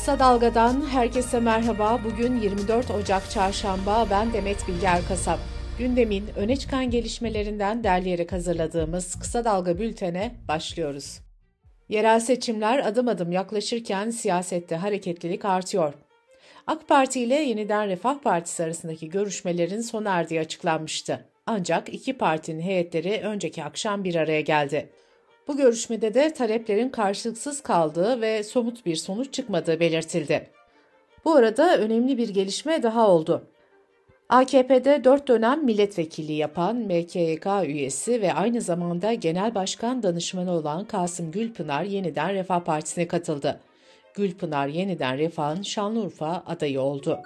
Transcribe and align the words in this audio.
Kısa 0.00 0.18
Dalga'dan 0.18 0.86
herkese 0.90 1.40
merhaba. 1.40 2.00
Bugün 2.04 2.36
24 2.36 2.90
Ocak 2.90 3.30
Çarşamba. 3.30 4.06
Ben 4.10 4.32
Demet 4.32 4.68
Bilge 4.68 4.86
Erkasap. 4.86 5.38
Gündemin 5.78 6.26
öne 6.36 6.56
çıkan 6.56 6.90
gelişmelerinden 6.90 7.84
derleyerek 7.84 8.32
hazırladığımız 8.32 9.18
Kısa 9.18 9.44
Dalga 9.44 9.78
bültene 9.78 10.34
başlıyoruz. 10.48 11.20
Yerel 11.88 12.20
seçimler 12.20 12.78
adım 12.78 13.08
adım 13.08 13.32
yaklaşırken 13.32 14.10
siyasette 14.10 14.76
hareketlilik 14.76 15.44
artıyor. 15.44 15.94
AK 16.66 16.88
Parti 16.88 17.20
ile 17.20 17.34
Yeniden 17.34 17.88
Refah 17.88 18.18
Partisi 18.18 18.64
arasındaki 18.64 19.08
görüşmelerin 19.08 19.80
sona 19.80 20.10
erdiği 20.10 20.40
açıklanmıştı. 20.40 21.26
Ancak 21.46 21.88
iki 21.88 22.18
partinin 22.18 22.60
heyetleri 22.62 23.20
önceki 23.24 23.64
akşam 23.64 24.04
bir 24.04 24.14
araya 24.14 24.40
geldi. 24.40 24.90
Bu 25.50 25.56
görüşmede 25.56 26.14
de 26.14 26.32
taleplerin 26.32 26.88
karşılıksız 26.88 27.60
kaldığı 27.60 28.20
ve 28.20 28.42
somut 28.42 28.86
bir 28.86 28.96
sonuç 28.96 29.34
çıkmadığı 29.34 29.80
belirtildi. 29.80 30.46
Bu 31.24 31.34
arada 31.34 31.76
önemli 31.76 32.18
bir 32.18 32.28
gelişme 32.28 32.82
daha 32.82 33.08
oldu. 33.08 33.42
AKP'de 34.28 35.04
4 35.04 35.28
dönem 35.28 35.64
milletvekilliği 35.64 36.38
yapan 36.38 36.76
MKYK 36.76 37.46
üyesi 37.64 38.22
ve 38.22 38.32
aynı 38.32 38.60
zamanda 38.60 39.14
genel 39.14 39.54
başkan 39.54 40.02
danışmanı 40.02 40.52
olan 40.52 40.84
Kasım 40.84 41.30
Gülpınar 41.30 41.84
yeniden 41.84 42.34
Refah 42.34 42.60
Partisi'ne 42.60 43.08
katıldı. 43.08 43.60
Gülpınar 44.14 44.66
yeniden 44.66 45.18
Refah'ın 45.18 45.62
Şanlıurfa 45.62 46.42
adayı 46.46 46.80
oldu. 46.80 47.18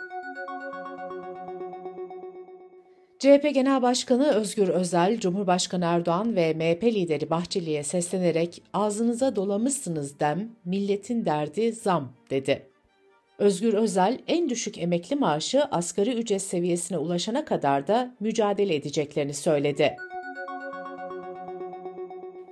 CHP 3.19 3.55
Genel 3.55 3.83
Başkanı 3.83 4.29
Özgür 4.29 4.69
Özel, 4.69 5.21
Cumhurbaşkanı 5.21 5.85
Erdoğan 5.85 6.37
ve 6.37 6.55
MHP 6.55 6.85
lideri 6.85 7.31
Bahçeli'ye 7.31 7.83
seslenerek 7.83 8.63
ağzınıza 8.73 9.37
dolamışsınız 9.37 10.21
dem, 10.21 10.51
milletin 10.65 11.25
derdi 11.25 11.73
zam 11.73 12.13
dedi. 12.31 12.67
Özgür 13.39 13.75
Özel, 13.75 14.19
en 14.27 14.49
düşük 14.49 14.79
emekli 14.79 15.17
maaşı 15.17 15.65
asgari 15.65 16.15
ücret 16.15 16.43
seviyesine 16.43 16.99
ulaşana 16.99 17.45
kadar 17.45 17.87
da 17.87 18.15
mücadele 18.21 18.75
edeceklerini 18.75 19.35
söyledi. 19.35 19.97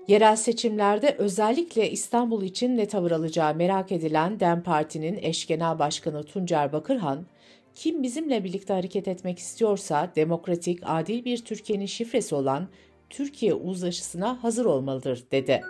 Yerel 0.09 0.37
seçimlerde 0.37 1.15
özellikle 1.19 1.91
İstanbul 1.91 2.43
için 2.43 2.77
ne 2.77 2.87
tavır 2.87 3.11
alacağı 3.11 3.55
merak 3.55 3.93
edilen 3.93 4.41
DEM 4.41 4.63
Parti'nin 4.63 5.19
eş 5.23 5.47
genel 5.47 5.79
başkanı 5.79 6.25
Tuncer 6.25 6.73
Bakırhan, 6.73 7.27
kim 7.75 8.03
bizimle 8.03 8.45
birlikte 8.45 8.73
hareket 8.73 9.09
etmek 9.09 9.39
istiyorsa 9.39 10.13
demokratik, 10.17 10.79
adil 10.83 11.25
bir 11.25 11.45
Türkiye'nin 11.45 11.87
şifresi 11.87 12.35
olan 12.35 12.69
Türkiye 13.11 13.55
uzlaşısına 13.55 14.43
hazır 14.43 14.65
olmalıdır, 14.65 15.25
dedi. 15.33 15.63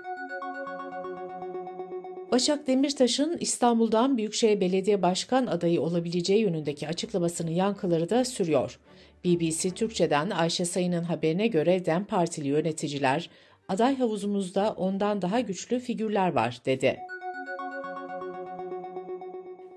Başak 2.33 2.67
Demirtaş'ın 2.67 3.37
İstanbul'dan 3.41 4.17
Büyükşehir 4.17 4.61
Belediye 4.61 5.03
Başkan 5.03 5.47
adayı 5.47 5.81
olabileceği 5.81 6.41
yönündeki 6.41 6.89
açıklamasının 6.89 7.51
yankıları 7.51 8.11
da 8.11 8.25
sürüyor. 8.25 8.79
BBC 9.25 9.71
Türkçe'den 9.71 10.31
Ayşe 10.31 10.65
Sayın'ın 10.65 11.03
haberine 11.03 11.47
göre 11.47 11.85
DEM 11.85 12.05
Partili 12.05 12.49
yöneticiler, 12.49 13.31
aday 13.69 13.99
havuzumuzda 13.99 14.73
ondan 14.73 15.23
daha 15.23 15.41
güçlü 15.41 15.81
figürler 15.81 16.33
var, 16.33 16.61
dedi. 16.67 17.12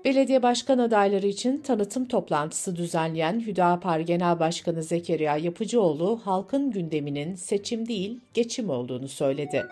Belediye 0.06 0.42
başkan 0.42 0.78
adayları 0.78 1.26
için 1.26 1.58
tanıtım 1.58 2.04
toplantısı 2.08 2.76
düzenleyen 2.76 3.40
Hüdapar 3.40 4.00
Genel 4.00 4.40
Başkanı 4.40 4.82
Zekeriya 4.82 5.36
Yapıcıoğlu, 5.36 6.20
halkın 6.24 6.70
gündeminin 6.70 7.34
seçim 7.34 7.88
değil, 7.88 8.20
geçim 8.34 8.70
olduğunu 8.70 9.08
söyledi. 9.08 9.66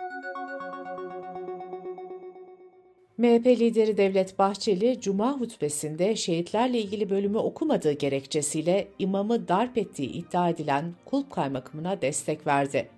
MHP 3.19 3.47
lideri 3.47 3.97
Devlet 3.97 4.39
Bahçeli, 4.39 5.01
Cuma 5.01 5.41
hutbesinde 5.41 6.17
şehitlerle 6.17 6.79
ilgili 6.79 7.11
bölümü 7.11 7.39
okumadığı 7.39 7.93
gerekçesiyle 7.93 8.89
imamı 8.99 9.49
darp 9.49 9.79
ettiği 9.79 10.13
iddia 10.13 10.49
edilen 10.49 10.95
kulp 11.05 11.31
kaymakamına 11.31 12.03
destek 12.03 12.47
verdi. 12.47 12.89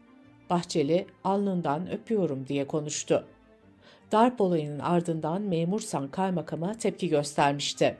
Bahçeli, 0.50 1.06
alnından 1.24 1.90
öpüyorum 1.92 2.46
diye 2.48 2.66
konuştu 2.66 3.24
darp 4.12 4.40
olayının 4.40 4.78
ardından 4.78 5.42
memursan 5.42 6.08
kaymakama 6.08 6.74
tepki 6.74 7.08
göstermişti. 7.08 7.96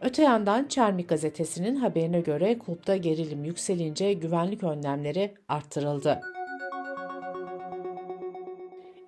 Öte 0.00 0.22
yandan 0.22 0.64
Çermik 0.68 1.08
gazetesinin 1.08 1.76
haberine 1.76 2.20
göre 2.20 2.58
kulpta 2.58 2.96
gerilim 2.96 3.44
yükselince 3.44 4.12
güvenlik 4.12 4.64
önlemleri 4.64 5.34
arttırıldı. 5.48 6.20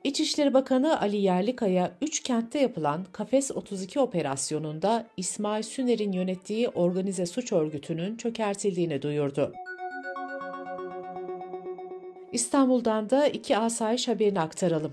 İçişleri 0.05 0.55
Bakanı 0.55 1.01
Ali 1.01 1.17
Yerlikaya, 1.17 1.93
üç 2.03 2.23
kentte 2.23 2.59
yapılan 2.59 3.05
Kafes 3.13 3.51
32 3.51 4.01
operasyonunda 4.01 5.07
İsmail 5.17 5.63
Süner'in 5.63 6.13
yönettiği 6.13 6.69
organize 6.69 7.27
suç 7.27 7.53
örgütünün 7.53 8.17
çökertildiğini 8.17 9.03
duyurdu. 9.03 9.53
İstanbul'dan 12.33 13.11
da 13.11 13.27
iki 13.27 13.57
asayiş 13.57 14.09
haberini 14.09 14.41
aktaralım. 14.41 14.93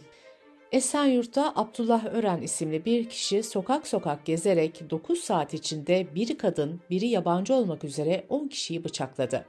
Esenyurt'ta 0.71 1.53
Abdullah 1.55 2.05
Ören 2.05 2.41
isimli 2.41 2.85
bir 2.85 3.09
kişi 3.09 3.43
sokak 3.43 3.87
sokak 3.87 4.25
gezerek 4.25 4.89
9 4.89 5.19
saat 5.19 5.53
içinde 5.53 6.15
biri 6.15 6.37
kadın, 6.37 6.81
biri 6.89 7.07
yabancı 7.07 7.53
olmak 7.53 7.83
üzere 7.83 8.25
10 8.29 8.47
kişiyi 8.47 8.83
bıçakladı. 8.83 9.45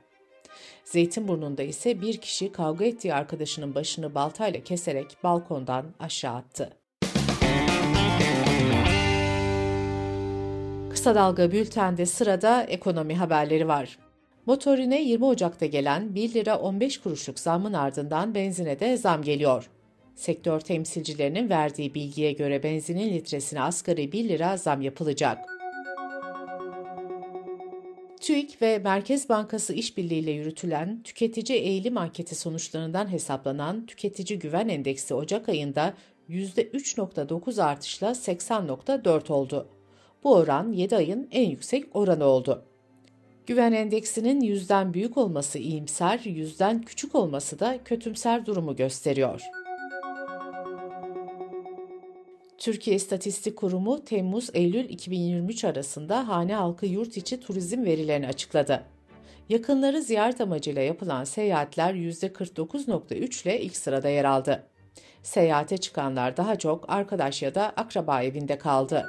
Zeytinburnu'nda 0.84 1.62
ise 1.62 2.00
bir 2.00 2.16
kişi 2.16 2.52
kavga 2.52 2.84
ettiği 2.84 3.14
arkadaşının 3.14 3.74
başını 3.74 4.14
baltayla 4.14 4.60
keserek 4.60 5.16
balkondan 5.24 5.84
aşağı 5.98 6.34
attı. 6.34 6.70
Kısa 10.90 11.14
Dalga 11.14 11.52
Bülten'de 11.52 12.06
sırada 12.06 12.62
ekonomi 12.62 13.16
haberleri 13.16 13.68
var. 13.68 13.98
Motorine 14.46 15.02
20 15.02 15.24
Ocak'ta 15.24 15.66
gelen 15.66 16.14
1 16.14 16.34
lira 16.34 16.58
15 16.58 16.98
kuruşluk 16.98 17.38
zammın 17.38 17.72
ardından 17.72 18.34
benzine 18.34 18.80
de 18.80 18.96
zam 18.96 19.22
geliyor. 19.22 19.70
Sektör 20.20 20.60
temsilcilerinin 20.60 21.50
verdiği 21.50 21.94
bilgiye 21.94 22.32
göre 22.32 22.62
benzinin 22.62 23.14
litresine 23.14 23.62
asgari 23.62 24.12
1 24.12 24.28
lira 24.28 24.56
zam 24.56 24.82
yapılacak. 24.82 25.38
TÜİK 28.20 28.62
ve 28.62 28.78
Merkez 28.78 29.28
Bankası 29.28 29.72
işbirliğiyle 29.72 30.30
yürütülen 30.30 31.02
tüketici 31.02 31.58
eğilim 31.58 31.98
anketi 31.98 32.34
sonuçlarından 32.34 33.12
hesaplanan 33.12 33.86
tüketici 33.86 34.38
güven 34.38 34.68
endeksi 34.68 35.14
Ocak 35.14 35.48
ayında 35.48 35.94
%3.9 36.30 37.62
artışla 37.62 38.10
80.4 38.10 39.32
oldu. 39.32 39.68
Bu 40.24 40.34
oran 40.34 40.72
7 40.72 40.96
ayın 40.96 41.28
en 41.30 41.50
yüksek 41.50 41.96
oranı 41.96 42.24
oldu. 42.24 42.64
Güven 43.46 43.72
endeksinin 43.72 44.40
yüzden 44.40 44.94
büyük 44.94 45.16
olması 45.16 45.58
iyimser, 45.58 46.20
yüzden 46.24 46.82
küçük 46.82 47.14
olması 47.14 47.58
da 47.58 47.78
kötümser 47.84 48.46
durumu 48.46 48.76
gösteriyor. 48.76 49.59
Türkiye 52.60 52.96
İstatistik 52.96 53.56
Kurumu 53.56 54.04
Temmuz-Eylül 54.04 54.88
2023 54.88 55.64
arasında 55.64 56.28
hane 56.28 56.54
halkı 56.54 56.86
yurt 56.86 57.16
içi 57.16 57.40
turizm 57.40 57.84
verilerini 57.84 58.26
açıkladı. 58.26 58.82
Yakınları 59.48 60.02
ziyaret 60.02 60.40
amacıyla 60.40 60.82
yapılan 60.82 61.24
seyahatler 61.24 61.94
%49.3 61.94 63.42
ile 63.42 63.60
ilk 63.60 63.76
sırada 63.76 64.08
yer 64.08 64.24
aldı. 64.24 64.66
Seyahate 65.22 65.78
çıkanlar 65.78 66.36
daha 66.36 66.56
çok 66.56 66.90
arkadaş 66.90 67.42
ya 67.42 67.54
da 67.54 67.72
akraba 67.76 68.22
evinde 68.22 68.58
kaldı. 68.58 69.06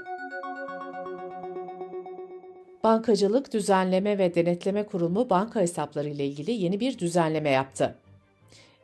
Bankacılık 2.84 3.54
Düzenleme 3.54 4.18
ve 4.18 4.36
Denetleme 4.36 4.86
Kurumu 4.86 5.30
banka 5.30 5.60
hesapları 5.60 6.10
ile 6.10 6.26
ilgili 6.26 6.52
yeni 6.52 6.80
bir 6.80 6.98
düzenleme 6.98 7.50
yaptı. 7.50 7.96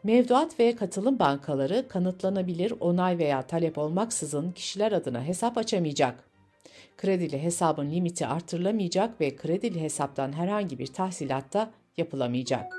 Mevduat 0.08 0.60
ve 0.60 0.76
katılım 0.76 1.20
bankaları 1.20 1.88
kanıtlanabilir 1.88 2.74
onay 2.80 3.18
veya 3.18 3.42
talep 3.42 3.78
olmaksızın 3.78 4.52
kişiler 4.52 4.92
adına 4.92 5.24
hesap 5.24 5.58
açamayacak. 5.58 6.24
Kredili 6.98 7.44
hesabın 7.44 7.92
limiti 7.92 8.28
artırılamayacak 8.28 9.22
ve 9.22 9.36
kredili 9.36 9.82
hesaptan 9.82 10.34
herhangi 10.34 10.80
bir 10.80 10.88
tahsilat 10.88 11.54
da 11.54 11.72
yapılamayacak. 11.98 12.74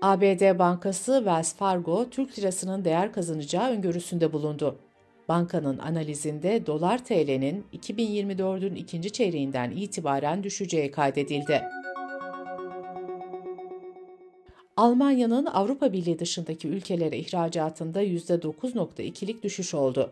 ABD 0.00 0.58
Bankası 0.58 1.14
Wells 1.16 1.54
Fargo, 1.54 2.10
Türk 2.10 2.38
lirasının 2.38 2.84
değer 2.84 3.12
kazanacağı 3.12 3.70
öngörüsünde 3.70 4.32
bulundu. 4.32 4.78
Bankanın 5.28 5.78
analizinde 5.78 6.66
dolar 6.66 7.04
TL'nin 7.04 7.64
2024'ün 7.72 8.74
ikinci 8.74 9.10
çeyreğinden 9.10 9.70
itibaren 9.70 10.42
düşeceği 10.42 10.90
kaydedildi. 10.90 11.81
Almanya'nın 14.76 15.46
Avrupa 15.46 15.92
Birliği 15.92 16.18
dışındaki 16.18 16.68
ülkelere 16.68 17.18
ihracatında 17.18 18.02
%9.2'lik 18.02 19.42
düşüş 19.42 19.74
oldu. 19.74 20.10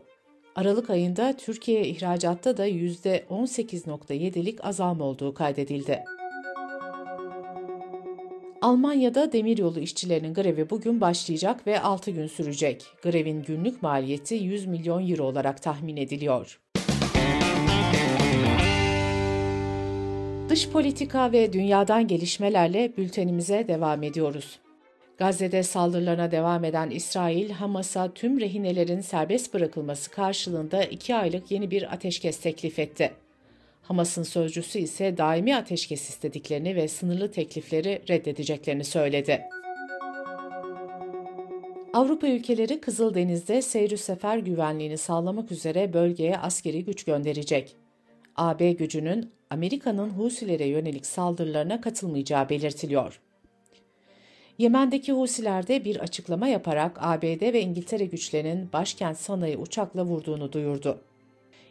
Aralık 0.55 0.91
ayında 0.91 1.37
Türkiye 1.37 1.87
ihracatta 1.87 2.57
da 2.57 2.69
%18.7'lik 2.69 4.65
azalma 4.65 5.05
olduğu 5.05 5.35
kaydedildi. 5.35 6.05
Almanya'da 8.63 9.33
demiryolu 9.33 9.81
işçilerinin 9.81 10.35
grevi 10.35 10.71
bugün 10.71 11.01
başlayacak 11.01 11.67
ve 11.67 11.81
6 11.81 12.11
gün 12.11 12.27
sürecek. 12.27 12.87
Grevin 13.03 13.43
günlük 13.43 13.83
maliyeti 13.83 14.35
100 14.35 14.67
milyon 14.67 15.09
euro 15.09 15.25
olarak 15.25 15.63
tahmin 15.63 15.97
ediliyor. 15.97 16.61
Dış 20.51 20.69
politika 20.69 21.33
ve 21.33 21.53
dünyadan 21.53 22.09
gelişmelerle 22.09 22.97
bültenimize 22.97 23.69
devam 23.69 24.03
ediyoruz. 24.03 24.59
Gazze'de 25.19 25.63
saldırılarına 25.63 26.31
devam 26.31 26.65
eden 26.65 26.91
İsrail, 26.91 27.51
Hamas'a 27.51 28.15
tüm 28.15 28.41
rehinelerin 28.41 29.01
serbest 29.01 29.55
bırakılması 29.55 30.11
karşılığında 30.11 30.85
iki 30.85 31.15
aylık 31.15 31.51
yeni 31.51 31.71
bir 31.71 31.93
ateşkes 31.93 32.41
teklif 32.41 32.79
etti. 32.79 33.13
Hamas'ın 33.83 34.23
sözcüsü 34.23 34.79
ise 34.79 35.17
daimi 35.19 35.57
ateşkes 35.57 36.09
istediklerini 36.09 36.77
ve 36.77 36.89
sınırlı 36.89 37.31
teklifleri 37.31 38.03
reddedeceklerini 38.09 38.85
söyledi. 38.85 39.43
Avrupa 41.93 42.27
ülkeleri 42.27 42.81
Kızıldeniz'de 42.81 43.63
seyir 43.63 43.97
sefer 43.97 44.39
güvenliğini 44.39 44.99
sağlamak 44.99 45.53
üzere 45.53 45.93
bölgeye 45.93 46.39
askeri 46.39 46.85
güç 46.85 47.05
gönderecek. 47.05 47.80
AB 48.41 48.73
gücünün 48.73 49.31
Amerika'nın 49.51 50.11
Husilere 50.11 50.67
yönelik 50.67 51.07
saldırılarına 51.07 51.81
katılmayacağı 51.81 52.49
belirtiliyor. 52.49 53.21
Yemen'deki 54.59 55.13
Husiler 55.13 55.69
de 55.69 55.85
bir 55.85 55.97
açıklama 55.97 56.49
yaparak 56.49 56.97
ABD 57.01 57.53
ve 57.53 57.61
İngiltere 57.61 58.05
güçlerinin 58.05 58.73
başkent 58.73 59.17
Sana'yı 59.17 59.59
uçakla 59.59 60.05
vurduğunu 60.05 60.53
duyurdu. 60.53 61.01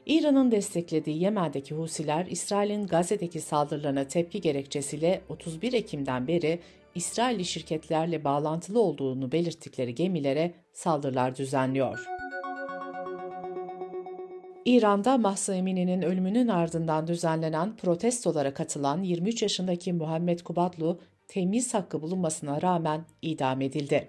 İran'ın 0.06 0.51
desteklediği 0.51 1.24
Yemen'deki 1.24 1.75
Husiler, 1.75 2.25
İsrail'in 2.25 2.88
Gazze'deki 2.88 3.42
saldırılarına 3.42 4.07
tepki 4.07 4.42
gerekçesiyle 4.42 5.21
31 5.30 5.74
Ekim'den 5.74 6.27
beri 6.27 6.60
İsrailli 6.95 7.45
şirketlerle 7.45 8.24
bağlantılı 8.24 8.81
olduğunu 8.81 9.31
belirttikleri 9.31 9.95
gemilere 9.95 10.54
saldırılar 10.74 11.36
düzenliyor. 11.36 12.19
İran'da 14.69 15.18
Mahsa 15.18 15.56
Emini'nin 15.56 16.01
ölümünün 16.01 16.48
ardından 16.48 17.07
düzenlenen 17.07 17.75
protestolara 17.75 18.54
katılan 18.54 19.04
23 19.04 19.42
yaşındaki 19.42 19.94
Muhammed 19.94 20.39
Kubatlu, 20.39 21.00
temiz 21.27 21.74
hakkı 21.74 22.01
bulunmasına 22.01 22.62
rağmen 22.62 23.06
idam 23.21 23.62
edildi. 23.62 24.07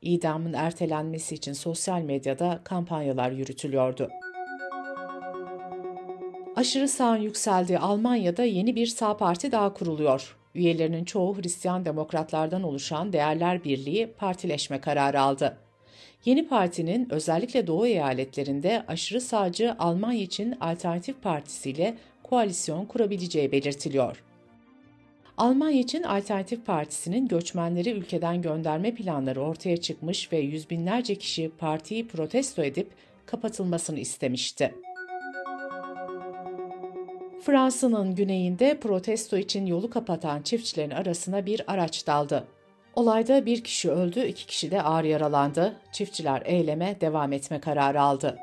İdamın 0.00 0.52
ertelenmesi 0.52 1.34
için 1.34 1.52
sosyal 1.52 2.00
medyada 2.00 2.60
kampanyalar 2.64 3.30
yürütülüyordu. 3.30 4.08
Aşırı 6.56 6.88
sağın 6.88 7.20
yükseldiği 7.20 7.78
Almanya'da 7.78 8.44
yeni 8.44 8.76
bir 8.76 8.86
sağ 8.86 9.16
parti 9.16 9.52
daha 9.52 9.74
kuruluyor. 9.74 10.36
Üyelerinin 10.54 11.04
çoğu 11.04 11.36
Hristiyan 11.36 11.84
demokratlardan 11.84 12.62
oluşan 12.62 13.12
Değerler 13.12 13.64
Birliği 13.64 14.06
partileşme 14.06 14.80
kararı 14.80 15.20
aldı. 15.20 15.58
Yeni 16.24 16.48
partinin 16.48 17.12
özellikle 17.12 17.66
Doğu 17.66 17.86
eyaletlerinde 17.86 18.84
aşırı 18.88 19.20
sağcı 19.20 19.76
Almanya 19.78 20.22
için 20.22 20.56
Alternatif 20.60 21.22
Partisi 21.22 21.70
ile 21.70 21.94
koalisyon 22.22 22.86
kurabileceği 22.86 23.52
belirtiliyor. 23.52 24.22
Almanya 25.36 25.80
için 25.80 26.02
Alternatif 26.02 26.66
Partisi'nin 26.66 27.28
göçmenleri 27.28 27.90
ülkeden 27.90 28.42
gönderme 28.42 28.94
planları 28.94 29.40
ortaya 29.40 29.76
çıkmış 29.76 30.32
ve 30.32 30.38
yüz 30.38 30.70
binlerce 30.70 31.14
kişi 31.14 31.50
partiyi 31.58 32.08
protesto 32.08 32.62
edip 32.62 32.90
kapatılmasını 33.26 33.98
istemişti. 34.00 34.74
Fransa'nın 37.42 38.14
güneyinde 38.14 38.80
protesto 38.80 39.36
için 39.36 39.66
yolu 39.66 39.90
kapatan 39.90 40.42
çiftçilerin 40.42 40.90
arasına 40.90 41.46
bir 41.46 41.72
araç 41.72 42.06
daldı. 42.06 42.46
Olayda 42.96 43.46
bir 43.46 43.64
kişi 43.64 43.90
öldü, 43.90 44.20
iki 44.20 44.46
kişi 44.46 44.70
de 44.70 44.82
ağır 44.82 45.04
yaralandı. 45.04 45.76
Çiftçiler 45.92 46.42
eyleme 46.44 46.96
devam 47.00 47.32
etme 47.32 47.60
kararı 47.60 48.02
aldı. 48.02 48.38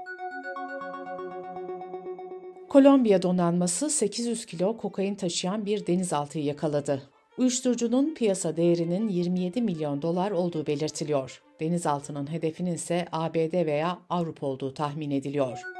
Kolombiya 2.69 3.21
donanması 3.21 3.89
800 3.89 4.45
kilo 4.45 4.77
kokain 4.77 5.15
taşıyan 5.15 5.65
bir 5.65 5.87
denizaltıyı 5.87 6.45
yakaladı. 6.45 7.01
Uyuşturucunun 7.37 8.13
piyasa 8.13 8.57
değerinin 8.57 9.07
27 9.07 9.61
milyon 9.61 10.01
dolar 10.01 10.31
olduğu 10.31 10.67
belirtiliyor. 10.67 11.41
Denizaltının 11.59 12.31
hedefinin 12.31 12.73
ise 12.73 13.05
ABD 13.11 13.65
veya 13.65 13.97
Avrupa 14.09 14.47
olduğu 14.47 14.73
tahmin 14.73 15.11
ediliyor. 15.11 15.78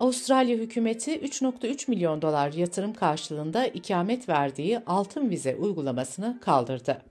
Avustralya 0.00 0.56
hükümeti 0.56 1.18
3.3 1.18 1.90
milyon 1.90 2.22
dolar 2.22 2.52
yatırım 2.52 2.94
karşılığında 2.94 3.66
ikamet 3.66 4.28
verdiği 4.28 4.78
altın 4.86 5.30
vize 5.30 5.56
uygulamasını 5.56 6.38
kaldırdı. 6.40 7.02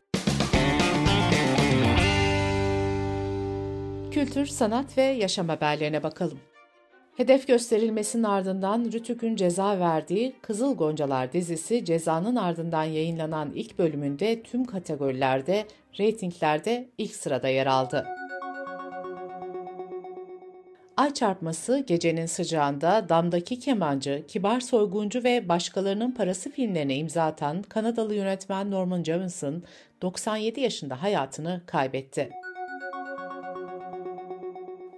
Kültür, 4.12 4.46
sanat 4.46 4.98
ve 4.98 5.02
yaşam 5.04 5.50
haberlerine 5.50 6.04
bakalım. 6.04 6.40
Hedef 7.18 7.48
gösterilmesinin 7.48 8.24
ardından 8.24 8.86
Rütük'ün 8.94 9.36
ceza 9.36 9.80
verdiği 9.80 10.36
Kızıl 10.42 10.76
Goncalar 10.76 11.34
dizisi 11.34 11.86
cezanın 11.86 12.36
ardından 12.36 12.84
yayınlanan 12.84 13.52
ilk 13.56 13.80
bölümünde 13.80 14.44
tüm 14.44 14.66
kategorilerde, 14.66 15.66
reytinglerde 16.00 16.90
ilk 16.98 17.16
sırada 17.16 17.48
yer 17.48 17.68
aldı. 17.68 18.06
Ay 21.00 21.14
çarpması 21.14 21.84
gecenin 21.88 22.26
sıcağında 22.26 23.10
damdaki 23.10 23.60
kemancı, 23.60 24.24
kibar 24.28 24.60
soyguncu 24.60 25.24
ve 25.24 25.50
başkalarının 25.50 26.12
parası 26.12 26.50
filmlerine 26.50 26.96
imza 26.96 27.24
atan 27.24 27.62
Kanadalı 27.62 28.16
yönetmen 28.16 28.72
Norman 28.72 29.04
Jewison 29.04 29.64
97 30.02 30.62
yaşında 30.62 31.02
hayatını 31.02 31.62
kaybetti. 31.66 32.30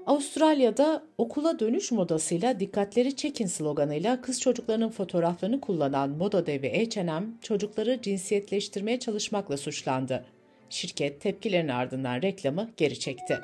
Avustralya'da 0.06 1.04
okula 1.18 1.60
dönüş 1.60 1.92
modasıyla 1.92 2.60
dikkatleri 2.60 3.16
çekin 3.16 3.48
sloganıyla 3.48 4.22
kız 4.22 4.42
çocuklarının 4.42 4.90
fotoğraflarını 4.90 5.62
kullanan 5.62 6.10
moda 6.10 6.46
devi 6.46 6.70
H&M 6.70 7.24
çocukları 7.42 8.02
cinsiyetleştirmeye 8.02 9.00
çalışmakla 9.00 9.58
suçlandı. 9.58 10.26
Şirket 10.70 11.22
tepkilerin 11.22 11.68
ardından 11.68 12.22
reklamı 12.22 12.70
geri 12.78 13.00
çekti. 13.00 13.42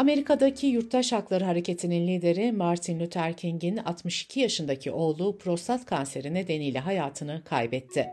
Amerika'daki 0.00 0.66
Yurttaş 0.66 1.12
Hakları 1.12 1.44
Hareketi'nin 1.44 2.08
lideri 2.08 2.52
Martin 2.52 3.00
Luther 3.00 3.36
King'in 3.36 3.76
62 3.76 4.40
yaşındaki 4.40 4.90
oğlu 4.90 5.38
prostat 5.38 5.84
kanseri 5.84 6.34
nedeniyle 6.34 6.78
hayatını 6.78 7.42
kaybetti. 7.44 8.06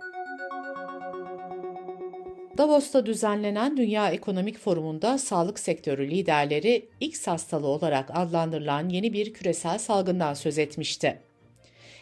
Davos'ta 2.57 3.05
düzenlenen 3.05 3.77
Dünya 3.77 4.09
Ekonomik 4.09 4.57
Forumu'nda 4.57 5.17
sağlık 5.17 5.59
sektörü 5.59 6.09
liderleri 6.09 6.89
X 6.99 7.27
hastalığı 7.27 7.67
olarak 7.67 8.11
adlandırılan 8.13 8.89
yeni 8.89 9.13
bir 9.13 9.33
küresel 9.33 9.77
salgından 9.77 10.33
söz 10.33 10.57
etmişti. 10.57 11.19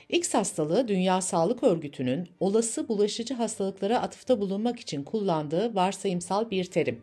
X 0.09 0.33
hastalığı 0.33 0.87
Dünya 0.87 1.21
Sağlık 1.21 1.63
Örgütü'nün 1.63 2.29
olası 2.39 2.87
bulaşıcı 2.87 3.33
hastalıklara 3.33 4.01
atıfta 4.01 4.41
bulunmak 4.41 4.79
için 4.79 5.03
kullandığı 5.03 5.75
varsayımsal 5.75 6.51
bir 6.51 6.63
terim. 6.63 7.01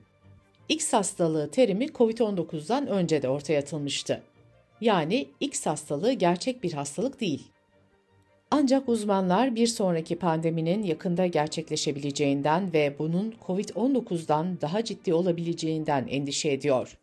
X 0.73 0.93
hastalığı 0.93 1.50
terimi 1.50 1.87
COVID-19'dan 1.87 2.87
önce 2.87 3.23
de 3.23 3.29
ortaya 3.29 3.59
atılmıştı. 3.59 4.23
Yani 4.81 5.29
X 5.41 5.67
hastalığı 5.67 6.12
gerçek 6.12 6.62
bir 6.62 6.73
hastalık 6.73 7.21
değil. 7.21 7.49
Ancak 8.50 8.88
uzmanlar 8.88 9.55
bir 9.55 9.67
sonraki 9.67 10.19
pandeminin 10.19 10.83
yakında 10.83 11.26
gerçekleşebileceğinden 11.26 12.73
ve 12.73 12.95
bunun 12.99 13.35
COVID-19'dan 13.47 14.61
daha 14.61 14.85
ciddi 14.85 15.14
olabileceğinden 15.14 16.07
endişe 16.09 16.52
ediyor. 16.52 16.99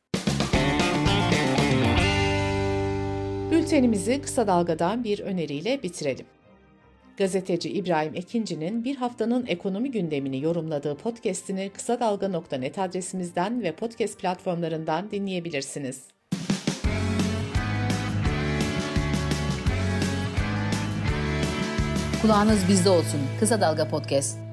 Bültenimizi 3.51 4.21
kısa 4.21 4.47
dalgadan 4.47 5.03
bir 5.03 5.19
öneriyle 5.19 5.83
bitirelim. 5.83 6.25
Gazeteci 7.19 7.69
İbrahim 7.69 8.15
Ekinci'nin 8.15 8.83
bir 8.83 8.95
haftanın 8.95 9.45
ekonomi 9.45 9.91
gündemini 9.91 10.41
yorumladığı 10.41 10.97
podcast'ini 10.97 11.69
kısa 11.69 11.99
dalga.net 11.99 12.79
adresimizden 12.79 13.63
ve 13.63 13.71
podcast 13.71 14.19
platformlarından 14.19 15.11
dinleyebilirsiniz. 15.11 16.03
Kulağınız 22.21 22.67
bizde 22.69 22.89
olsun. 22.89 23.19
Kısa 23.39 23.61
Dalga 23.61 23.87
Podcast. 23.87 24.48